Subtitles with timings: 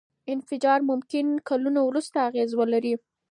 [0.33, 2.93] انفجار ممکن کلونه وروسته اغېز ولري.